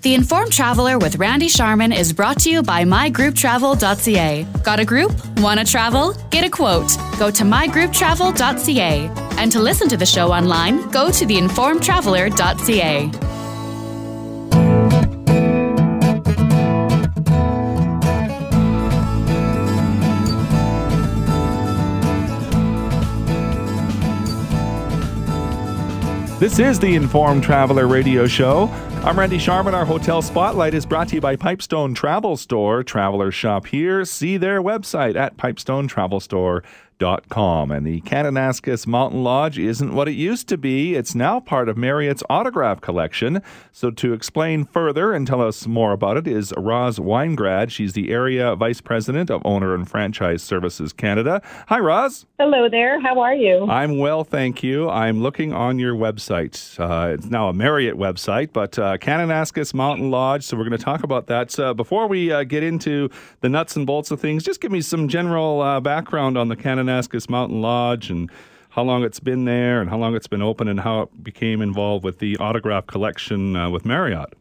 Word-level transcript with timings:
The 0.00 0.14
Informed 0.14 0.52
Traveler 0.52 0.96
with 0.96 1.16
Randy 1.16 1.48
Sharman 1.48 1.90
is 1.92 2.12
brought 2.12 2.38
to 2.40 2.50
you 2.50 2.62
by 2.62 2.84
mygrouptravel.ca. 2.84 4.46
Got 4.62 4.78
a 4.78 4.84
group? 4.84 5.10
Want 5.38 5.58
to 5.58 5.66
travel? 5.66 6.12
Get 6.30 6.44
a 6.44 6.50
quote. 6.50 6.96
Go 7.18 7.32
to 7.32 7.42
mygrouptravel.ca. 7.42 9.10
And 9.38 9.50
to 9.50 9.60
listen 9.60 9.88
to 9.88 9.96
the 9.96 10.06
show 10.06 10.30
online, 10.30 10.88
go 10.90 11.10
to 11.10 11.26
theinformedtraveler.ca. 11.26 13.10
This 26.38 26.60
is 26.60 26.78
the 26.78 26.94
Informed 26.94 27.42
Traveler 27.42 27.88
Radio 27.88 28.28
Show. 28.28 28.72
I'm 29.08 29.18
Randy 29.18 29.38
Sharman. 29.38 29.74
Our 29.74 29.86
hotel 29.86 30.20
spotlight 30.20 30.74
is 30.74 30.84
brought 30.84 31.08
to 31.08 31.14
you 31.14 31.22
by 31.22 31.34
Pipestone 31.34 31.94
Travel 31.94 32.36
Store. 32.36 32.82
Travelers 32.82 33.34
shop 33.34 33.64
here. 33.64 34.04
See 34.04 34.36
their 34.36 34.60
website 34.60 35.16
at 35.16 35.38
pipestonetravelstore.com 35.38 36.62
com. 37.28 37.70
And 37.70 37.86
the 37.86 38.00
Kananaskis 38.00 38.86
Mountain 38.86 39.22
Lodge 39.22 39.58
isn't 39.58 39.94
what 39.94 40.08
it 40.08 40.12
used 40.12 40.48
to 40.48 40.58
be. 40.58 40.94
It's 40.94 41.14
now 41.14 41.38
part 41.40 41.68
of 41.68 41.76
Marriott's 41.76 42.22
autograph 42.28 42.80
collection. 42.80 43.42
So 43.72 43.90
to 43.92 44.12
explain 44.12 44.64
further 44.64 45.12
and 45.12 45.26
tell 45.26 45.40
us 45.40 45.66
more 45.66 45.92
about 45.92 46.16
it 46.16 46.26
is 46.26 46.52
Roz 46.56 46.98
Weingrad. 46.98 47.70
She's 47.70 47.92
the 47.92 48.10
area 48.10 48.54
vice 48.56 48.80
president 48.80 49.30
of 49.30 49.42
Owner 49.44 49.74
and 49.74 49.88
Franchise 49.88 50.42
Services 50.42 50.92
Canada. 50.92 51.40
Hi, 51.68 51.78
Roz. 51.78 52.26
Hello 52.38 52.68
there. 52.68 53.00
How 53.00 53.20
are 53.20 53.34
you? 53.34 53.66
I'm 53.68 53.98
well, 53.98 54.24
thank 54.24 54.62
you. 54.62 54.88
I'm 54.88 55.22
looking 55.22 55.52
on 55.52 55.78
your 55.78 55.94
website. 55.94 56.78
Uh, 56.78 57.14
it's 57.14 57.26
now 57.26 57.48
a 57.48 57.52
Marriott 57.52 57.96
website, 57.96 58.52
but 58.52 58.78
uh, 58.78 58.98
Kananaskis 58.98 59.72
Mountain 59.72 60.10
Lodge. 60.10 60.44
So 60.44 60.56
we're 60.56 60.64
going 60.64 60.78
to 60.78 60.84
talk 60.84 61.04
about 61.04 61.26
that. 61.28 61.50
So 61.50 61.74
before 61.74 62.06
we 62.06 62.32
uh, 62.32 62.44
get 62.44 62.62
into 62.62 63.08
the 63.40 63.48
nuts 63.48 63.76
and 63.76 63.86
bolts 63.86 64.10
of 64.10 64.20
things, 64.20 64.42
just 64.42 64.60
give 64.60 64.72
me 64.72 64.80
some 64.80 65.08
general 65.08 65.60
uh, 65.60 65.80
background 65.80 66.36
on 66.36 66.48
the 66.48 66.56
Kananaskis 66.56 66.87
Kananaskis 66.88 67.28
Mountain 67.28 67.60
Lodge 67.60 68.10
and 68.10 68.30
how 68.70 68.82
long 68.82 69.04
it's 69.04 69.20
been 69.20 69.44
there 69.44 69.80
and 69.80 69.90
how 69.90 69.98
long 69.98 70.14
it's 70.14 70.26
been 70.26 70.42
open 70.42 70.68
and 70.68 70.80
how 70.80 71.02
it 71.02 71.24
became 71.24 71.60
involved 71.60 72.04
with 72.04 72.18
the 72.18 72.36
autograph 72.38 72.86
collection 72.86 73.56
uh, 73.56 73.68
with 73.68 73.84
Marriott. 73.84 74.34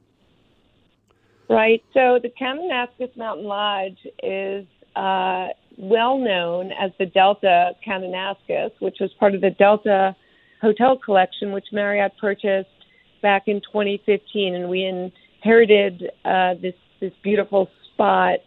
Right. 1.49 1.83
So 1.93 2.19
the 2.21 2.29
Kananaskis 2.39 3.15
Mountain 3.17 3.45
Lodge 3.45 3.97
is 4.23 4.65
uh, 4.95 5.47
well 5.77 6.17
known 6.17 6.71
as 6.71 6.91
the 6.99 7.05
Delta 7.05 7.71
Kananaskis, 7.85 8.71
which 8.79 8.97
was 8.99 9.11
part 9.19 9.35
of 9.35 9.41
the 9.41 9.51
Delta 9.51 10.15
Hotel 10.61 10.97
Collection, 10.97 11.51
which 11.51 11.67
Marriott 11.71 12.13
purchased 12.19 12.69
back 13.21 13.43
in 13.47 13.61
2015, 13.61 14.55
and 14.55 14.69
we 14.69 14.83
inherited 14.83 16.11
uh, 16.25 16.55
this 16.61 16.73
this 16.99 17.13
beautiful 17.23 17.69
spot 17.93 18.39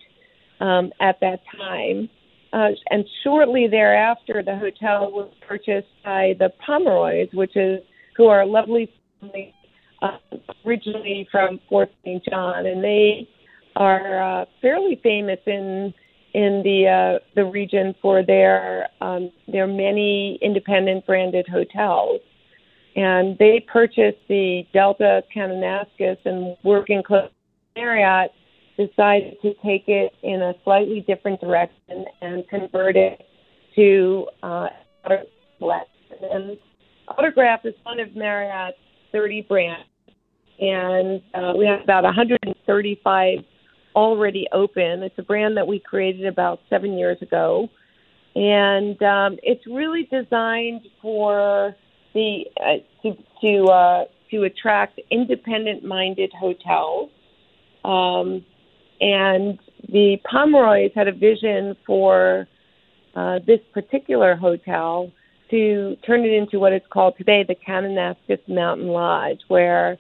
um, 0.59 0.92
at 1.01 1.20
that 1.20 1.41
time. 1.57 2.09
Uh, 2.53 2.70
and 2.91 3.05
shortly 3.23 3.69
thereafter, 3.69 4.43
the 4.45 4.56
hotel 4.56 5.11
was 5.11 5.31
purchased 5.47 5.89
by 6.05 6.34
the 6.39 6.51
Pomeroys, 6.67 7.29
which 7.33 7.57
is 7.57 7.81
who 8.17 8.27
are 8.27 8.42
a 8.42 8.47
lovely 8.47 8.92
family 9.20 9.55
uh, 10.03 10.19
originally 10.67 11.29
from 11.31 11.61
Fort 11.69 11.91
St. 12.05 12.25
John, 12.29 12.67
and 12.67 12.83
they 12.83 13.29
are 13.77 14.41
uh, 14.41 14.45
fairly 14.61 14.98
famous 15.03 15.39
in 15.47 15.95
in 16.33 16.62
the 16.65 16.87
uh, 16.89 17.25
the 17.34 17.45
region 17.45 17.95
for 18.03 18.25
their 18.25 18.89
um, 19.01 19.31
their 19.47 19.67
many 19.67 20.39
independent 20.42 21.07
branded 21.07 21.47
hotels. 21.48 22.20
And 22.97 23.39
they 23.39 23.64
purchased 23.73 24.19
the 24.29 24.67
Delta 24.73 25.23
Kananaskis 25.35 26.19
and 26.25 26.57
working 26.64 27.03
close 27.05 27.31
Marriott 27.77 28.33
decided 28.86 29.36
to 29.42 29.55
take 29.64 29.89
it 29.89 30.12
in 30.23 30.41
a 30.41 30.55
slightly 30.64 31.05
different 31.06 31.41
direction 31.41 32.05
and 32.23 32.48
convert 32.48 32.97
it 32.97 33.23
to 33.77 34.27
uh, 34.42 34.68
autograph. 35.05 35.86
And 36.23 36.57
autograph 37.08 37.64
is 37.64 37.74
one 37.83 38.01
of 38.01 38.14
Marriott's 38.17 38.79
30 39.13 39.42
brands, 39.42 39.89
and 40.58 41.23
uh, 41.35 41.52
we 41.57 41.67
have 41.67 41.83
about 41.83 42.05
135 42.05 43.39
already 43.95 44.46
open. 44.52 45.02
It's 45.02 45.18
a 45.18 45.23
brand 45.23 45.57
that 45.57 45.67
we 45.67 45.79
created 45.80 46.27
about 46.27 46.61
seven 46.70 46.97
years 46.97 47.18
ago, 47.20 47.68
and 48.35 49.01
um, 49.02 49.39
it's 49.42 49.67
really 49.67 50.08
designed 50.11 50.83
for 51.02 51.74
the 52.14 52.45
uh, 52.61 52.77
to 53.02 53.17
to 53.42 53.64
uh, 53.64 54.05
to 54.30 54.45
attract 54.45 55.01
independent-minded 55.11 56.33
hotels. 56.39 57.11
Um, 57.85 58.45
and 59.00 59.58
the 59.88 60.18
Pomeroys 60.30 60.92
had 60.94 61.08
a 61.08 61.12
vision 61.12 61.77
for 61.86 62.46
uh, 63.14 63.38
this 63.46 63.61
particular 63.72 64.36
hotel 64.36 65.11
to 65.50 65.96
turn 66.06 66.24
it 66.24 66.33
into 66.33 66.61
what 66.61 66.72
it's 66.72 66.86
called 66.92 67.14
today 67.18 67.44
the 67.46 67.56
Kananaskis 67.56 68.46
Mountain 68.46 68.88
Lodge, 68.88 69.40
where 69.48 69.98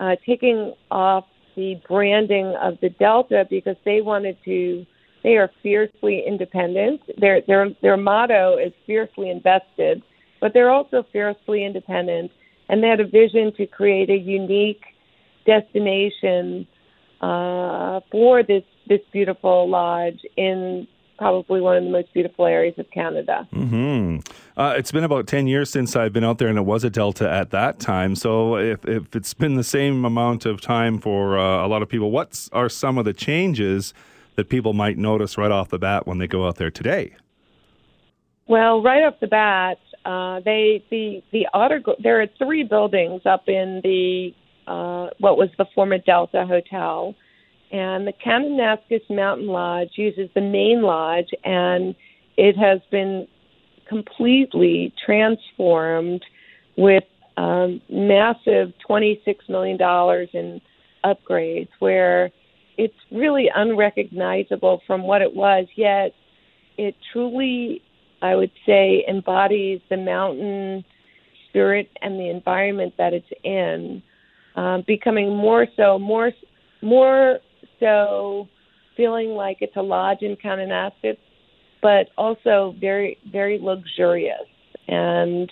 uh, 0.00 0.16
taking 0.24 0.74
off 0.90 1.24
the 1.54 1.80
branding 1.88 2.54
of 2.62 2.78
the 2.80 2.90
Delta 2.90 3.46
because 3.48 3.76
they 3.84 4.00
wanted 4.00 4.36
to. 4.44 4.86
They 5.22 5.36
are 5.38 5.50
fiercely 5.60 6.22
independent. 6.24 7.00
Their 7.18 7.40
their 7.48 7.70
their 7.82 7.96
motto 7.96 8.58
is 8.58 8.72
fiercely 8.86 9.28
invested, 9.30 10.02
but 10.40 10.52
they're 10.54 10.70
also 10.70 11.04
fiercely 11.12 11.64
independent, 11.64 12.30
and 12.68 12.82
they 12.82 12.88
had 12.88 13.00
a 13.00 13.06
vision 13.06 13.52
to 13.56 13.66
create 13.66 14.08
a 14.08 14.16
unique 14.16 14.84
destination 15.44 16.66
uh, 17.20 18.00
for 18.10 18.42
this 18.42 18.64
this 18.88 19.00
beautiful 19.12 19.68
lodge 19.68 20.20
in 20.36 20.86
probably 21.18 21.60
one 21.60 21.76
of 21.76 21.84
the 21.84 21.90
most 21.90 22.12
beautiful 22.12 22.46
areas 22.46 22.74
of 22.78 22.90
Canada. 22.90 23.48
Mm-hmm. 23.52 24.18
Uh, 24.56 24.74
it's 24.76 24.92
been 24.92 25.04
about 25.04 25.26
10 25.26 25.46
years 25.46 25.70
since 25.70 25.96
I've 25.96 26.12
been 26.12 26.24
out 26.24 26.38
there, 26.38 26.48
and 26.48 26.58
it 26.58 26.62
was 26.62 26.84
a 26.84 26.90
Delta 26.90 27.28
at 27.28 27.50
that 27.50 27.78
time. 27.78 28.14
So, 28.14 28.56
if, 28.56 28.84
if 28.84 29.14
it's 29.16 29.34
been 29.34 29.54
the 29.54 29.64
same 29.64 30.04
amount 30.04 30.46
of 30.46 30.60
time 30.60 30.98
for 30.98 31.38
uh, 31.38 31.66
a 31.66 31.68
lot 31.68 31.82
of 31.82 31.88
people, 31.88 32.10
what 32.10 32.48
are 32.52 32.68
some 32.68 32.98
of 32.98 33.04
the 33.04 33.12
changes 33.12 33.94
that 34.36 34.48
people 34.48 34.72
might 34.72 34.98
notice 34.98 35.38
right 35.38 35.50
off 35.50 35.70
the 35.70 35.78
bat 35.78 36.06
when 36.06 36.18
they 36.18 36.26
go 36.26 36.46
out 36.46 36.56
there 36.56 36.70
today? 36.70 37.16
Well, 38.46 38.82
right 38.82 39.02
off 39.02 39.18
the 39.20 39.26
bat, 39.26 39.78
uh, 40.04 40.40
they 40.40 40.84
the 40.90 41.22
the 41.32 41.46
auto, 41.52 41.96
there 42.00 42.20
are 42.22 42.28
three 42.38 42.62
buildings 42.62 43.22
up 43.24 43.48
in 43.48 43.80
the 43.82 44.32
uh, 44.66 45.08
what 45.18 45.36
was 45.36 45.48
the 45.58 45.66
former 45.74 45.98
Delta 45.98 46.46
Hotel. 46.46 47.14
And 47.72 48.06
the 48.06 48.12
Kananaskis 48.12 49.08
Mountain 49.10 49.48
Lodge 49.48 49.90
uses 49.96 50.30
the 50.34 50.40
main 50.40 50.82
lodge, 50.82 51.30
and 51.44 51.94
it 52.36 52.56
has 52.56 52.80
been 52.90 53.26
completely 53.88 54.92
transformed 55.04 56.24
with 56.76 57.04
um, 57.36 57.80
massive 57.88 58.72
$26 58.88 59.36
million 59.48 59.78
in 60.32 60.60
upgrades, 61.04 61.68
where 61.80 62.30
it's 62.78 62.94
really 63.10 63.50
unrecognizable 63.54 64.82
from 64.86 65.02
what 65.02 65.22
it 65.22 65.34
was, 65.34 65.66
yet 65.76 66.14
it 66.76 66.94
truly, 67.12 67.82
I 68.22 68.36
would 68.36 68.52
say, 68.64 69.04
embodies 69.08 69.80
the 69.88 69.96
mountain 69.96 70.84
spirit 71.48 71.90
and 72.02 72.18
the 72.18 72.28
environment 72.28 72.94
that 72.98 73.12
it's 73.12 73.26
in 73.42 74.02
um, 74.56 74.84
becoming 74.86 75.34
more 75.34 75.66
so, 75.76 75.98
more, 75.98 76.32
more 76.82 77.38
so, 77.78 78.48
feeling 78.96 79.30
like 79.30 79.58
it's 79.60 79.76
a 79.76 79.82
lodge 79.82 80.22
in 80.22 80.36
Kananaskis, 80.36 81.18
but 81.82 82.08
also 82.16 82.74
very, 82.80 83.18
very 83.30 83.58
luxurious. 83.60 84.46
And 84.88 85.50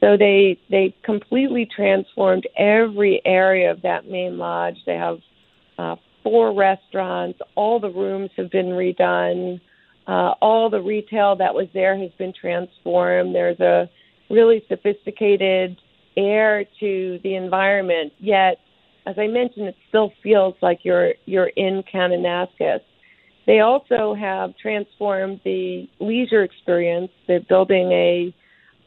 so 0.00 0.16
they 0.16 0.58
they 0.70 0.94
completely 1.02 1.66
transformed 1.74 2.46
every 2.56 3.20
area 3.24 3.70
of 3.70 3.82
that 3.82 4.08
main 4.08 4.38
lodge. 4.38 4.76
They 4.86 4.94
have 4.94 5.18
uh, 5.78 5.96
four 6.22 6.54
restaurants. 6.54 7.40
All 7.56 7.80
the 7.80 7.90
rooms 7.90 8.30
have 8.36 8.50
been 8.50 8.66
redone. 8.66 9.60
Uh, 10.06 10.34
all 10.40 10.70
the 10.70 10.80
retail 10.80 11.36
that 11.36 11.52
was 11.52 11.66
there 11.74 11.98
has 11.98 12.10
been 12.18 12.32
transformed. 12.38 13.34
There's 13.34 13.60
a 13.60 13.90
really 14.30 14.62
sophisticated 14.68 15.76
air 16.18 16.64
to 16.80 17.18
the 17.22 17.34
environment. 17.34 18.12
Yet, 18.18 18.58
as 19.06 19.16
I 19.18 19.26
mentioned, 19.26 19.68
it 19.68 19.76
still 19.88 20.12
feels 20.22 20.54
like 20.60 20.80
you're 20.82 21.14
you're 21.24 21.52
in 21.56 21.82
Kananaskis. 21.92 22.80
They 23.46 23.60
also 23.60 24.14
have 24.14 24.56
transformed 24.58 25.40
the 25.44 25.88
leisure 26.00 26.42
experience. 26.42 27.10
They're 27.26 27.40
building 27.40 27.90
a 27.92 28.34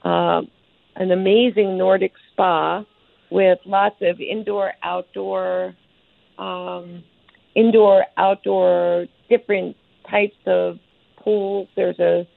uh, 0.04 0.42
an 0.98 1.12
amazing 1.12 1.78
Nordic 1.78 2.14
spa 2.32 2.84
with 3.32 3.60
lots 3.66 3.96
of 4.02 4.20
indoor, 4.20 4.74
outdoor, 4.84 5.74
um, 6.38 7.04
indoor, 7.56 8.06
outdoor, 8.18 9.08
different 9.30 9.76
types 10.10 10.36
of 10.46 10.78
pools. 11.24 11.68
There's 11.76 12.00
a, 12.00 12.28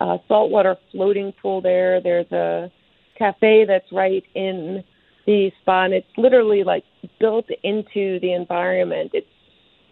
a 0.00 0.18
saltwater 0.28 0.76
floating 0.92 1.32
pool 1.40 1.60
there. 1.62 2.00
There's 2.00 2.30
a 2.30 2.70
cafe 3.16 3.64
that's 3.64 3.90
right 3.92 4.24
in 4.34 4.84
the 5.26 5.50
spa, 5.60 5.84
and 5.84 5.94
it's 5.94 6.06
literally 6.16 6.64
like 6.64 6.84
built 7.18 7.46
into 7.62 8.20
the 8.20 8.32
environment. 8.32 9.10
It's 9.14 9.26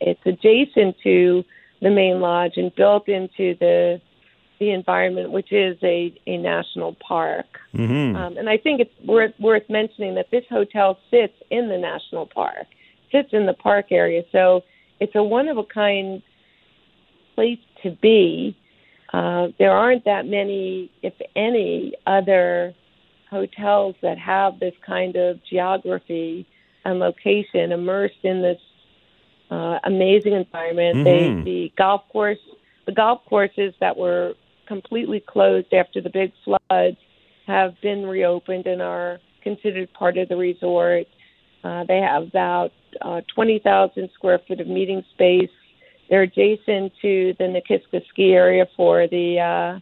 it's 0.01 0.21
adjacent 0.27 0.97
to 1.05 1.45
the 1.81 1.91
main 1.91 2.21
lodge 2.21 2.53
and 2.57 2.75
built 2.75 3.09
into 3.09 3.55
the 3.59 4.01
the 4.59 4.71
environment, 4.71 5.33
which 5.33 5.53
is 5.53 5.77
a, 5.83 6.15
a 6.27 6.37
national 6.37 6.95
park. 7.07 7.47
Mm-hmm. 7.75 8.15
Um, 8.15 8.37
and 8.37 8.49
I 8.49 8.57
think 8.57 8.81
it's 8.81 8.95
worth 9.05 9.33
worth 9.41 9.69
mentioning 9.69 10.15
that 10.15 10.31
this 10.31 10.45
hotel 10.49 10.99
sits 11.11 11.35
in 11.51 11.69
the 11.69 11.79
national 11.79 12.27
park, 12.27 12.67
sits 13.11 13.31
in 13.33 13.47
the 13.47 13.55
park 13.55 13.87
area. 13.91 14.23
So 14.31 14.63
it's 15.01 15.15
a 15.17 15.23
one 15.23 15.49
of 15.49 15.59
a 15.59 15.65
kind 15.65 16.23
place 17.35 17.59
to 17.83 17.91
be. 17.91 18.57
Uh, 19.13 19.49
there 19.59 19.73
aren't 19.73 20.05
that 20.05 20.27
many, 20.27 20.91
if 21.03 21.13
any, 21.37 21.93
other 22.07 22.73
hotels 23.33 23.97
that 24.03 24.19
have 24.19 24.61
this 24.61 24.75
kind 24.87 25.17
of 25.17 25.41
geography 25.51 26.47
and 26.85 26.99
location 26.99 27.73
immersed 27.73 28.23
in 28.23 28.43
this 28.43 28.61
uh, 29.51 29.79
amazing 29.85 30.35
environment. 30.35 30.99
Mhm. 30.99 31.05
They, 31.05 31.51
the 31.51 31.73
golf 31.77 32.03
course, 32.11 32.39
the 32.87 32.93
golf 32.93 33.25
courses 33.27 33.75
that 33.81 33.97
were 33.97 34.35
completely 34.67 35.21
closed 35.21 35.73
after 35.73 36.01
the 36.01 36.11
big 36.11 36.33
floods 36.45 36.99
have 37.47 37.81
been 37.81 38.07
reopened 38.07 38.67
and 38.67 38.81
are 38.81 39.19
considered 39.43 39.93
part 39.95 40.17
of 40.19 40.29
the 40.29 40.37
resort. 40.37 41.07
Uh, 41.65 41.85
they 41.85 41.99
have 41.99 42.23
about 42.25 42.73
uh, 43.01 43.21
20,000 43.35 44.11
square 44.15 44.41
foot 44.47 44.61
of 44.61 44.67
meeting 44.67 45.03
space. 45.15 45.51
They're 46.09 46.23
adjacent 46.23 46.93
to 47.03 47.35
the 47.39 47.45
Nakiska 47.45 48.07
ski 48.09 48.33
area 48.33 48.67
for 48.77 49.07
the 49.09 49.81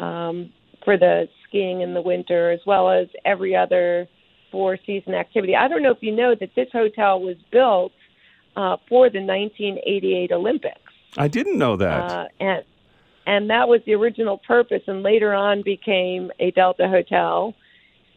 uh, 0.00 0.04
um, 0.04 0.52
for 0.84 0.96
the 0.96 1.28
skiing 1.54 1.80
in 1.82 1.94
the 1.94 2.02
winter, 2.02 2.50
as 2.50 2.60
well 2.66 2.90
as 2.90 3.06
every 3.24 3.54
other 3.54 4.08
four 4.50 4.78
season 4.86 5.14
activity. 5.14 5.54
I 5.56 5.68
don't 5.68 5.82
know 5.82 5.90
if 5.90 5.98
you 6.02 6.14
know 6.14 6.34
that 6.38 6.50
this 6.54 6.68
hotel 6.72 7.20
was 7.20 7.36
built 7.52 7.92
uh, 8.56 8.76
for 8.88 9.10
the 9.10 9.20
1988 9.20 10.32
Olympics, 10.32 10.78
I 11.16 11.28
didn't 11.28 11.58
know 11.58 11.76
that. 11.76 12.04
uh, 12.10 12.24
and 12.40 12.64
and 13.26 13.48
that 13.50 13.68
was 13.68 13.80
the 13.86 13.94
original 13.94 14.38
purpose, 14.38 14.82
and 14.86 15.02
later 15.02 15.32
on 15.32 15.62
became 15.62 16.30
a 16.40 16.50
Delta 16.50 16.88
hotel. 16.88 17.54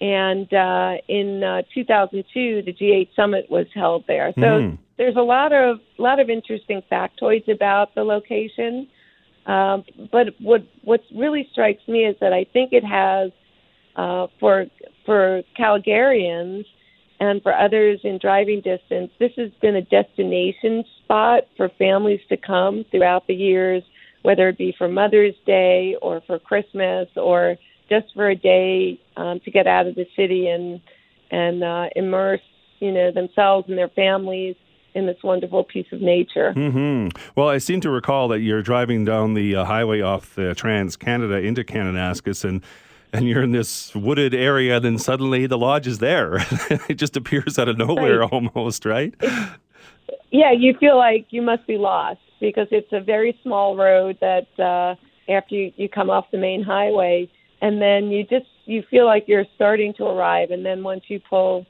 And 0.01 0.51
uh, 0.53 0.95
in 1.07 1.43
uh, 1.43 1.61
2002, 1.73 2.61
the 2.63 2.73
G8 2.73 3.09
summit 3.15 3.49
was 3.49 3.65
held 3.73 4.03
there. 4.05 4.33
So 4.35 4.41
Mhm. 4.41 4.77
there's 4.97 5.15
a 5.15 5.21
lot 5.21 5.53
of 5.53 5.79
lot 5.97 6.19
of 6.19 6.29
interesting 6.29 6.83
factoids 6.91 7.47
about 7.47 7.95
the 7.95 8.03
location. 8.03 8.87
Um, 9.47 9.85
but 10.11 10.27
what 10.39 10.67
what 10.83 11.01
really 11.15 11.47
strikes 11.51 11.87
me 11.87 11.99
is 11.99 12.17
that 12.19 12.33
I 12.33 12.45
think 12.51 12.73
it 12.73 12.83
has 12.83 13.31
uh, 13.95 14.27
for 14.39 14.65
for 15.05 15.41
Calgarians 15.57 16.65
and 17.19 17.41
for 17.41 17.53
others 17.53 18.01
in 18.03 18.19
driving 18.21 18.61
distance, 18.61 19.09
this 19.19 19.31
has 19.37 19.49
been 19.61 19.77
a 19.77 19.81
destination 19.81 20.83
spot 21.03 21.43
for 21.55 21.69
families 21.79 22.19
to 22.29 22.37
come 22.37 22.85
throughout 22.91 23.25
the 23.25 23.33
years, 23.33 23.81
whether 24.21 24.49
it 24.49 24.57
be 24.57 24.75
for 24.77 24.87
Mother's 24.87 25.33
Day 25.45 25.95
or 26.01 26.21
for 26.27 26.37
Christmas 26.37 27.07
or 27.15 27.55
just 27.89 28.07
for 28.13 28.29
a 28.29 28.35
day 28.35 28.99
um, 29.15 29.39
to 29.45 29.49
get 29.49 29.65
out 29.65 29.87
of 29.87 29.95
the 29.95 30.05
city 30.15 30.49
and 30.49 30.81
and 31.31 31.63
uh, 31.63 31.85
immerse 31.95 32.41
you 32.79 32.91
know 32.91 33.11
themselves 33.11 33.67
and 33.69 33.77
their 33.77 33.89
families 33.89 34.55
in 34.97 35.05
this 35.05 35.21
wonderful 35.23 35.63
piece 35.63 35.85
of 35.91 36.01
nature. 36.01 36.53
hmm 36.53 37.09
Well, 37.35 37.47
I 37.47 37.59
seem 37.59 37.79
to 37.81 37.89
recall 37.89 38.27
that 38.29 38.39
you're 38.39 38.63
driving 38.63 39.05
down 39.05 39.35
the 39.35 39.55
uh, 39.55 39.63
highway 39.65 40.01
off 40.01 40.33
the 40.35 40.55
Trans 40.55 40.95
Canada 40.97 41.35
into 41.35 41.63
Kananaskis, 41.63 42.43
and 42.43 42.63
and 43.13 43.25
you're 43.27 43.43
in 43.43 43.51
this 43.51 43.95
wooded 43.95 44.33
area. 44.33 44.79
Then 44.79 44.97
suddenly 44.97 45.45
the 45.47 45.57
lodge 45.57 45.87
is 45.87 45.99
there. 45.99 46.37
it 46.89 46.95
just 46.95 47.15
appears 47.15 47.57
out 47.59 47.69
of 47.69 47.77
nowhere, 47.77 48.19
Right. 48.19 48.31
almost, 48.33 48.85
right? 48.85 49.13
yeah, 50.31 50.51
you 50.51 50.73
feel 50.79 50.97
like 50.97 51.27
you 51.29 51.41
must 51.41 51.65
be 51.67 51.77
lost 51.77 52.19
because 52.41 52.67
it's 52.71 52.91
a 52.91 52.99
very 52.99 53.37
small 53.43 53.75
road 53.77 54.17
that 54.21 54.47
uh, 54.59 54.95
after 55.31 55.55
you, 55.55 55.71
you 55.77 55.87
come 55.89 56.09
off 56.09 56.25
the 56.31 56.37
main 56.37 56.63
highway, 56.63 57.29
and 57.61 57.81
then 57.81 58.09
you 58.09 58.23
just 58.23 58.45
you 58.65 58.83
feel 58.89 59.05
like 59.05 59.25
you're 59.27 59.45
starting 59.55 59.93
to 59.93 60.03
arrive, 60.05 60.51
and 60.51 60.65
then 60.65 60.83
once 60.83 61.03
you 61.07 61.19
pull 61.29 61.65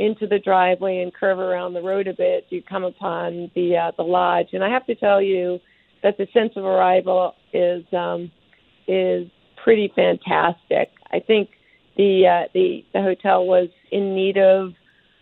into 0.00 0.26
the 0.26 0.38
driveway 0.38 1.02
and 1.02 1.12
curve 1.12 1.38
around 1.38 1.74
the 1.74 1.82
road 1.82 2.08
a 2.08 2.14
bit, 2.14 2.46
you 2.48 2.62
come 2.62 2.84
upon 2.84 3.50
the 3.54 3.76
uh, 3.76 3.92
the 3.98 4.02
lodge, 4.02 4.48
and 4.54 4.64
I 4.64 4.70
have 4.70 4.86
to 4.86 4.94
tell 4.94 5.20
you 5.20 5.60
that 6.02 6.16
the 6.16 6.26
sense 6.32 6.52
of 6.56 6.64
arrival 6.64 7.34
is 7.52 7.84
um, 7.92 8.32
is 8.88 9.28
pretty 9.62 9.92
fantastic. 9.94 10.90
I 11.12 11.20
think 11.20 11.50
the 11.98 12.26
uh, 12.26 12.48
the 12.54 12.82
the 12.94 13.02
hotel 13.02 13.46
was 13.46 13.68
in 13.92 14.14
need 14.14 14.38
of 14.38 14.72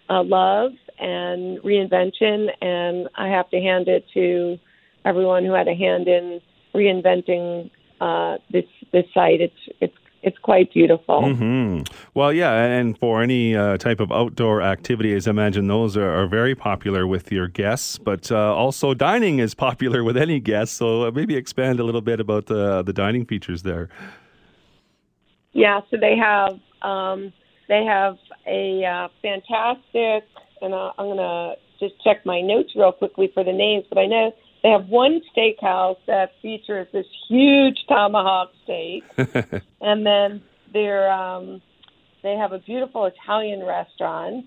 uh, 0.08 0.22
love 0.22 0.70
and 1.00 1.58
reinvention, 1.58 2.46
and 2.62 3.08
I 3.16 3.28
have 3.28 3.50
to 3.50 3.60
hand 3.60 3.88
it 3.88 4.04
to 4.14 4.58
everyone 5.04 5.44
who 5.44 5.54
had 5.54 5.66
a 5.66 5.74
hand 5.74 6.06
in 6.06 6.40
reinventing 6.72 7.72
uh, 8.00 8.36
this 8.52 8.66
this 8.92 9.06
site. 9.12 9.40
It's 9.40 9.76
it's 9.80 9.96
it's 10.22 10.38
quite 10.38 10.72
beautiful. 10.72 11.34
hmm 11.34 11.82
Well, 12.14 12.32
yeah, 12.32 12.52
and 12.52 12.98
for 12.98 13.22
any 13.22 13.54
uh, 13.54 13.76
type 13.78 14.00
of 14.00 14.10
outdoor 14.10 14.62
activities, 14.62 15.26
I 15.26 15.30
imagine 15.30 15.68
those 15.68 15.96
are, 15.96 16.10
are 16.10 16.26
very 16.26 16.54
popular 16.54 17.06
with 17.06 17.30
your 17.30 17.48
guests. 17.48 17.98
But 17.98 18.30
uh, 18.32 18.54
also, 18.54 18.94
dining 18.94 19.38
is 19.38 19.54
popular 19.54 20.02
with 20.02 20.16
any 20.16 20.40
guest. 20.40 20.74
So 20.74 21.04
uh, 21.04 21.10
maybe 21.10 21.36
expand 21.36 21.80
a 21.80 21.84
little 21.84 22.00
bit 22.00 22.20
about 22.20 22.46
the 22.46 22.82
the 22.82 22.92
dining 22.92 23.26
features 23.26 23.62
there. 23.62 23.88
Yeah, 25.52 25.80
so 25.90 25.96
they 25.96 26.16
have 26.16 26.58
um, 26.82 27.32
they 27.68 27.84
have 27.84 28.16
a 28.46 28.84
uh, 28.84 29.08
fantastic, 29.22 30.24
and 30.60 30.74
uh, 30.74 30.92
I'm 30.98 31.06
gonna 31.08 31.54
just 31.80 31.94
check 32.02 32.26
my 32.26 32.40
notes 32.40 32.72
real 32.74 32.92
quickly 32.92 33.30
for 33.32 33.44
the 33.44 33.52
names, 33.52 33.84
but 33.88 33.98
I 33.98 34.06
know 34.06 34.34
they 34.62 34.70
have 34.70 34.88
one 34.88 35.20
steakhouse 35.36 35.98
that 36.06 36.32
features 36.42 36.88
this 36.92 37.06
huge 37.28 37.78
tomahawk 37.88 38.50
steak, 38.64 39.04
and 39.80 40.04
then 40.04 40.42
they're 40.72 41.10
um, 41.10 41.62
they 42.22 42.34
have 42.34 42.52
a 42.52 42.58
beautiful 42.58 43.06
Italian 43.06 43.64
restaurant. 43.64 44.46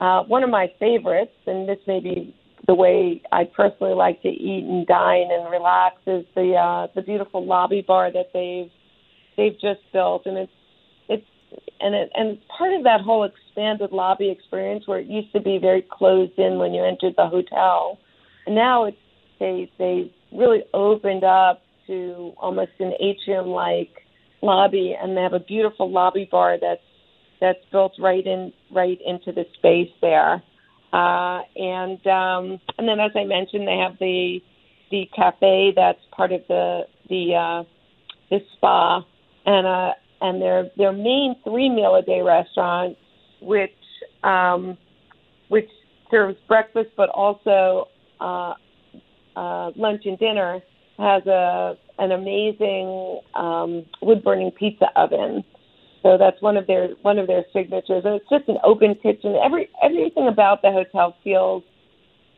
Uh, 0.00 0.22
one 0.24 0.44
of 0.44 0.50
my 0.50 0.70
favorites, 0.78 1.34
and 1.46 1.68
this 1.68 1.78
may 1.86 2.00
be 2.00 2.34
the 2.66 2.74
way 2.74 3.22
I 3.32 3.44
personally 3.44 3.94
like 3.94 4.22
to 4.22 4.28
eat 4.28 4.64
and 4.64 4.86
dine 4.86 5.28
and 5.30 5.50
relax, 5.50 5.96
is 6.06 6.24
the 6.34 6.54
uh, 6.54 6.88
the 6.94 7.02
beautiful 7.02 7.44
lobby 7.44 7.82
bar 7.86 8.12
that 8.12 8.30
they've 8.34 8.70
they've 9.36 9.58
just 9.58 9.80
built, 9.92 10.26
and 10.26 10.36
it's 10.36 10.52
it's 11.08 11.26
and 11.80 11.94
it 11.94 12.10
and 12.14 12.36
it's 12.36 12.42
part 12.56 12.74
of 12.74 12.84
that 12.84 13.00
whole 13.00 13.24
expanded 13.24 13.92
lobby 13.92 14.30
experience 14.30 14.86
where 14.86 14.98
it 14.98 15.06
used 15.06 15.32
to 15.32 15.40
be 15.40 15.58
very 15.58 15.82
closed 15.90 16.38
in 16.38 16.58
when 16.58 16.74
you 16.74 16.84
entered 16.84 17.14
the 17.16 17.26
hotel, 17.26 17.98
and 18.46 18.54
now 18.54 18.84
it's 18.84 18.98
they 19.38 19.70
they 19.78 20.12
really 20.32 20.62
opened 20.74 21.24
up 21.24 21.62
to 21.86 22.32
almost 22.38 22.72
an 22.78 22.92
atrium 23.00 23.48
like 23.48 23.90
lobby, 24.42 24.96
and 25.00 25.16
they 25.16 25.22
have 25.22 25.32
a 25.32 25.40
beautiful 25.40 25.90
lobby 25.90 26.28
bar 26.30 26.58
that's 26.60 26.80
that's 27.40 27.58
built 27.70 27.92
right 27.98 28.26
in 28.26 28.52
right 28.70 28.98
into 29.04 29.32
the 29.32 29.44
space 29.58 29.90
there. 30.00 30.42
Uh, 30.92 31.42
and 31.56 32.06
um, 32.06 32.60
and 32.78 32.88
then, 32.88 33.00
as 33.00 33.10
I 33.14 33.24
mentioned, 33.24 33.66
they 33.66 33.76
have 33.76 33.98
the 33.98 34.40
the 34.90 35.08
cafe 35.14 35.72
that's 35.74 36.00
part 36.12 36.32
of 36.32 36.42
the 36.48 36.82
the 37.08 37.34
uh, 37.34 37.64
the 38.30 38.38
spa, 38.56 39.02
and 39.46 39.66
uh, 39.66 39.92
and 40.20 40.40
their 40.40 40.70
their 40.76 40.92
main 40.92 41.36
three 41.44 41.68
meal 41.68 41.94
a 41.94 42.02
day 42.02 42.22
restaurant, 42.22 42.96
which 43.42 43.70
um, 44.24 44.78
which 45.48 45.68
serves 46.10 46.36
breakfast 46.46 46.90
but 46.96 47.10
also 47.10 47.88
uh, 48.20 48.54
uh, 49.38 49.70
lunch 49.76 50.02
and 50.04 50.18
dinner, 50.18 50.60
has 50.98 51.24
a 51.26 51.76
an 51.98 52.12
amazing 52.12 53.20
um, 53.34 53.84
wood 54.02 54.22
burning 54.22 54.50
pizza 54.50 54.86
oven. 54.96 55.44
So 56.02 56.16
that's 56.16 56.40
one 56.40 56.56
of 56.56 56.66
their 56.66 56.88
one 57.02 57.18
of 57.18 57.26
their 57.26 57.44
signatures, 57.52 58.02
and 58.04 58.14
it's 58.14 58.28
just 58.30 58.48
an 58.48 58.58
open 58.64 58.94
kitchen. 58.96 59.36
Every 59.42 59.68
everything 59.82 60.28
about 60.28 60.62
the 60.62 60.72
hotel 60.72 61.16
feels 61.22 61.62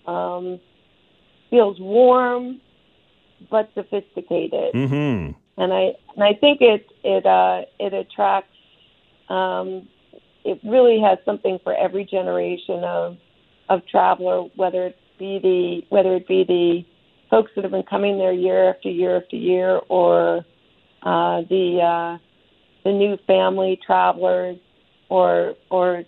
um, 0.06 0.60
feels 1.50 1.78
warm 1.80 2.60
but 3.50 3.70
sophisticated, 3.74 4.72
hmm 4.74 5.30
and 5.56 5.72
I 5.72 5.92
and 6.14 6.24
I 6.24 6.34
think 6.34 6.60
it 6.60 6.86
it 7.02 7.24
uh, 7.26 7.62
it 7.78 7.94
attracts. 7.94 8.56
Um, 9.28 9.88
it 10.42 10.58
really 10.64 10.98
has 11.00 11.18
something 11.24 11.58
for 11.62 11.74
every 11.74 12.04
generation 12.04 12.82
of 12.84 13.16
of 13.68 13.86
traveler, 13.86 14.48
whether 14.56 14.86
it 14.86 14.96
be 15.18 15.38
the 15.38 15.94
whether 15.94 16.14
it 16.16 16.26
be 16.26 16.44
the 16.44 16.89
folks 17.30 17.50
that 17.54 17.62
have 17.62 17.70
been 17.70 17.84
coming 17.84 18.18
there 18.18 18.32
year 18.32 18.68
after 18.70 18.90
year 18.90 19.16
after 19.16 19.36
year, 19.36 19.80
or 19.88 20.38
uh, 21.02 21.42
the 21.48 21.78
uh, 21.80 22.18
the 22.84 22.92
new 22.92 23.16
family 23.26 23.78
travelers, 23.84 24.58
or 25.08 25.54
or 25.70 26.02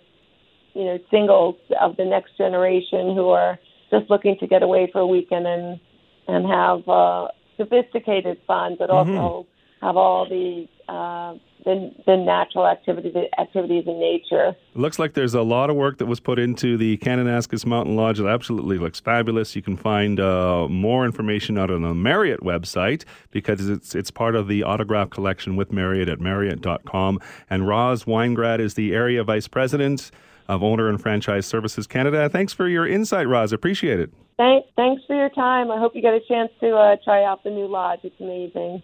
you 0.73 0.85
know 0.85 0.99
singles 1.09 1.55
of 1.81 1.95
the 1.97 2.05
next 2.05 2.37
generation 2.37 3.15
who 3.15 3.29
are 3.29 3.57
just 3.89 4.09
looking 4.09 4.37
to 4.39 4.47
get 4.47 4.63
away 4.63 4.89
for 4.91 4.99
a 5.01 5.07
weekend 5.07 5.47
and 5.47 5.79
and 6.27 6.45
have 6.45 6.87
uh, 6.87 7.27
sophisticated 7.57 8.37
fun, 8.47 8.75
but 8.77 8.89
also 8.89 9.47
have 9.83 9.97
all 9.97 10.27
the 10.27 10.67
uh, 10.91 11.35
the, 11.65 11.93
the 12.05 12.17
natural 12.17 12.67
activity, 12.67 13.09
the 13.09 13.27
activities 13.39 13.85
in 13.87 13.99
nature. 13.99 14.53
Looks 14.75 14.99
like 14.99 15.13
there's 15.13 15.33
a 15.33 15.41
lot 15.41 15.69
of 15.69 15.75
work 15.75 15.97
that 15.99 16.07
was 16.07 16.19
put 16.19 16.37
into 16.37 16.77
the 16.77 16.97
Kananaskis 16.97 17.65
Mountain 17.65 17.95
Lodge. 17.95 18.19
It 18.19 18.25
absolutely 18.25 18.77
looks 18.77 18.99
fabulous. 18.99 19.55
You 19.55 19.61
can 19.61 19.77
find 19.77 20.19
uh, 20.19 20.67
more 20.67 21.05
information 21.05 21.57
out 21.57 21.71
on 21.71 21.81
the 21.81 21.93
Marriott 21.93 22.41
website 22.41 23.05
because 23.31 23.69
it's 23.69 23.95
it's 23.95 24.11
part 24.11 24.35
of 24.35 24.47
the 24.47 24.63
autograph 24.63 25.09
collection 25.09 25.55
with 25.55 25.71
Marriott 25.71 26.09
at 26.09 26.19
Marriott.com. 26.19 27.19
And 27.49 27.67
Roz 27.67 28.03
Weingrad 28.03 28.59
is 28.59 28.73
the 28.73 28.93
area 28.93 29.23
vice 29.23 29.47
president 29.47 30.11
of 30.49 30.61
Owner 30.61 30.89
and 30.89 31.01
Franchise 31.01 31.45
Services 31.45 31.87
Canada. 31.87 32.27
Thanks 32.29 32.51
for 32.51 32.67
your 32.67 32.85
insight, 32.85 33.27
Roz. 33.27 33.53
Appreciate 33.53 33.99
it. 33.99 34.11
Thanks, 34.37 34.67
thanks 34.75 35.01
for 35.07 35.15
your 35.15 35.29
time. 35.29 35.71
I 35.71 35.77
hope 35.77 35.95
you 35.95 36.01
get 36.01 36.13
a 36.13 36.19
chance 36.27 36.51
to 36.59 36.75
uh, 36.75 36.97
try 37.03 37.23
out 37.23 37.43
the 37.43 37.51
new 37.51 37.67
lodge. 37.67 37.99
It's 38.03 38.19
amazing. 38.19 38.83